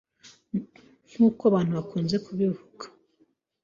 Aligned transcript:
nk’uko 1.11 1.41
abantu 1.49 1.71
bakunze 1.77 2.15
kubivuga. 2.25 2.85